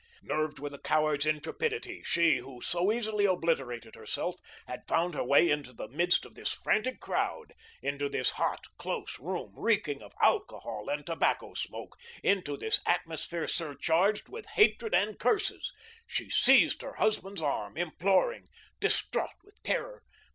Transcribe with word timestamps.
Nerved 0.23 0.57
with 0.57 0.73
a 0.73 0.79
coward's 0.79 1.27
intrepidity, 1.27 2.01
she, 2.01 2.37
who 2.37 2.59
so 2.59 2.91
easily 2.91 3.25
obliterated 3.25 3.93
herself, 3.93 4.35
had 4.67 4.87
found 4.87 5.13
her 5.13 5.23
way 5.23 5.47
into 5.47 5.73
the 5.73 5.89
midst 5.89 6.25
of 6.25 6.33
this 6.33 6.51
frantic 6.51 6.99
crowd, 6.99 7.53
into 7.83 8.09
this 8.09 8.31
hot, 8.31 8.65
close 8.79 9.19
room, 9.19 9.53
reeking 9.55 10.01
of 10.01 10.15
alcohol 10.19 10.89
and 10.89 11.05
tobacco 11.05 11.53
smoke, 11.53 11.95
into 12.23 12.57
this 12.57 12.79
atmosphere 12.87 13.47
surcharged 13.47 14.27
with 14.27 14.47
hatred 14.47 14.95
and 14.95 15.19
curses. 15.19 15.71
She 16.07 16.31
seized 16.31 16.81
her 16.81 16.93
husband's 16.93 17.43
arm 17.43 17.77
imploring, 17.77 18.47
distraught 18.79 19.35
with 19.43 19.61
terror. 19.61 20.01